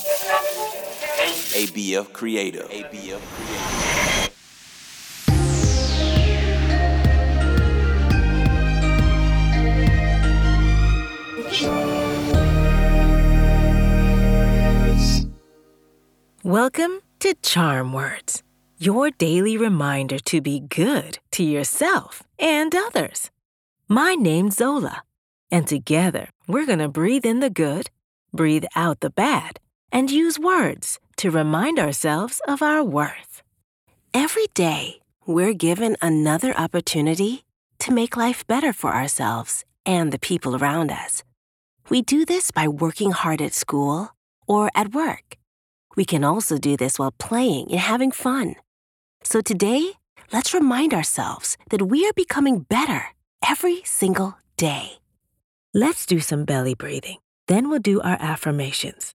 ABF 0.00 2.08
Creative. 2.14 2.66
ABF 2.70 3.20
Creative. 3.20 4.30
Welcome 16.42 17.02
to 17.18 17.34
Charm 17.42 17.92
Words, 17.92 18.42
your 18.78 19.10
daily 19.10 19.58
reminder 19.58 20.18
to 20.20 20.40
be 20.40 20.60
good 20.60 21.18
to 21.32 21.44
yourself 21.44 22.22
and 22.38 22.74
others. 22.74 23.30
My 23.86 24.14
name's 24.14 24.56
Zola, 24.56 25.02
and 25.50 25.66
together 25.66 26.30
we're 26.46 26.64
going 26.64 26.78
to 26.78 26.88
breathe 26.88 27.26
in 27.26 27.40
the 27.40 27.50
good, 27.50 27.90
breathe 28.32 28.64
out 28.74 29.00
the 29.00 29.10
bad, 29.10 29.60
and 29.92 30.10
use 30.10 30.38
words 30.38 30.98
to 31.16 31.30
remind 31.30 31.78
ourselves 31.78 32.40
of 32.46 32.62
our 32.62 32.82
worth. 32.82 33.42
Every 34.14 34.46
day, 34.54 35.00
we're 35.26 35.54
given 35.54 35.96
another 36.02 36.56
opportunity 36.56 37.44
to 37.80 37.92
make 37.92 38.16
life 38.16 38.46
better 38.46 38.72
for 38.72 38.94
ourselves 38.94 39.64
and 39.86 40.12
the 40.12 40.18
people 40.18 40.56
around 40.56 40.90
us. 40.90 41.22
We 41.88 42.02
do 42.02 42.24
this 42.24 42.50
by 42.50 42.68
working 42.68 43.10
hard 43.10 43.42
at 43.42 43.54
school 43.54 44.10
or 44.46 44.70
at 44.74 44.92
work. 44.92 45.36
We 45.96 46.04
can 46.04 46.24
also 46.24 46.56
do 46.58 46.76
this 46.76 46.98
while 46.98 47.12
playing 47.18 47.70
and 47.70 47.80
having 47.80 48.12
fun. 48.12 48.56
So 49.22 49.40
today, 49.40 49.92
let's 50.32 50.54
remind 50.54 50.94
ourselves 50.94 51.56
that 51.70 51.82
we 51.82 52.06
are 52.06 52.12
becoming 52.14 52.60
better 52.60 53.08
every 53.48 53.82
single 53.84 54.38
day. 54.56 54.98
Let's 55.74 56.06
do 56.06 56.20
some 56.20 56.44
belly 56.44 56.74
breathing. 56.74 57.18
Then 57.46 57.68
we'll 57.68 57.80
do 57.80 58.00
our 58.00 58.16
affirmations. 58.20 59.14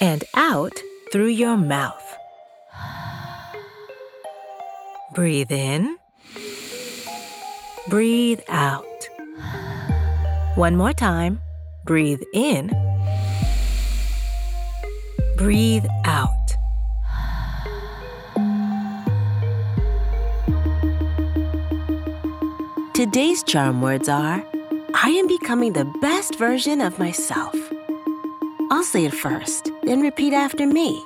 and 0.00 0.24
out 0.34 0.72
through 1.12 1.28
your 1.28 1.56
mouth. 1.56 2.04
Breathe 5.14 5.50
in. 5.50 5.96
Breathe 7.88 8.40
out. 8.48 8.84
One 10.54 10.76
more 10.76 10.92
time. 10.92 11.40
Breathe 11.84 12.22
in. 12.34 12.70
Breathe 15.36 15.86
out. 16.04 16.28
Today's 22.94 23.44
charm 23.44 23.80
words 23.80 24.08
are 24.08 24.44
I 24.92 25.10
am 25.10 25.28
becoming 25.28 25.72
the 25.72 25.84
best 26.00 26.36
version 26.36 26.80
of 26.80 26.98
myself. 26.98 27.54
I'll 28.70 28.82
say 28.82 29.06
it 29.06 29.14
first, 29.14 29.70
then 29.82 30.02
repeat 30.02 30.34
after 30.34 30.66
me. 30.66 31.02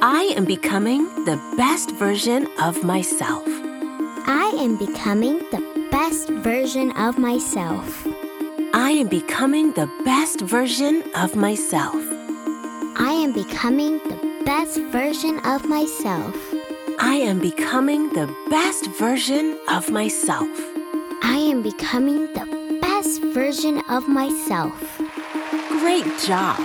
I 0.00 0.32
am 0.36 0.44
becoming 0.44 1.06
the 1.24 1.40
best 1.56 1.90
version 1.96 2.46
of 2.60 2.84
myself. 2.84 3.42
I 3.46 4.54
am 4.56 4.76
becoming 4.76 5.38
the 5.50 5.88
best 5.90 6.28
version 6.28 6.92
of 6.92 7.18
myself. 7.18 8.06
I 8.72 8.90
am 8.90 9.08
becoming 9.08 9.72
the 9.72 9.90
best 10.04 10.40
version 10.40 11.02
of 11.16 11.34
myself. 11.34 11.96
I 12.96 13.12
am 13.12 13.32
becoming 13.32 13.98
the 13.98 14.42
best 14.44 14.78
version 14.92 15.40
of 15.40 15.68
myself. 15.68 16.36
I 17.00 17.16
am 17.16 17.40
becoming 17.40 18.12
the 18.12 18.32
best 18.50 18.86
version 18.86 19.58
of 19.68 19.90
myself. 19.90 20.48
I 21.22 21.38
am 21.38 21.62
becoming 21.62 22.32
the 22.34 22.78
best 22.80 23.20
version 23.34 23.82
of 23.88 24.06
myself. 24.06 25.03
Great 25.84 26.18
job! 26.20 26.58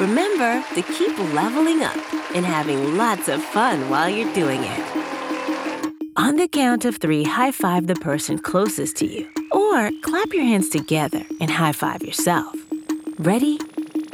Remember 0.00 0.64
to 0.74 0.80
keep 0.80 1.18
leveling 1.34 1.82
up 1.82 1.94
and 2.34 2.42
having 2.42 2.96
lots 2.96 3.28
of 3.28 3.44
fun 3.44 3.90
while 3.90 4.08
you're 4.08 4.32
doing 4.32 4.60
it. 4.62 5.92
On 6.16 6.36
the 6.36 6.48
count 6.48 6.86
of 6.86 6.96
three, 6.96 7.22
high 7.22 7.52
five 7.52 7.86
the 7.86 7.94
person 7.96 8.38
closest 8.38 8.96
to 8.96 9.06
you, 9.06 9.28
or 9.52 9.90
clap 10.00 10.32
your 10.32 10.42
hands 10.42 10.70
together 10.70 11.22
and 11.38 11.50
high 11.50 11.72
five 11.72 12.02
yourself. 12.02 12.56
Ready? 13.18 13.58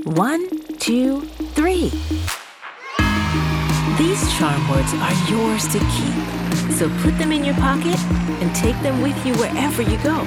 One, 0.03 0.49
two, 0.79 1.21
three. 1.55 1.93
These 3.97 4.33
charm 4.37 4.69
words 4.69 4.93
are 4.93 5.31
yours 5.31 5.69
to 5.69 5.79
keep, 5.79 6.73
so 6.73 6.91
put 7.03 7.17
them 7.17 7.31
in 7.31 7.45
your 7.45 7.55
pocket 7.55 7.97
and 8.43 8.53
take 8.57 8.77
them 8.83 9.03
with 9.03 9.25
you 9.25 9.35
wherever 9.35 9.83
you 9.83 9.99
go. 9.99 10.27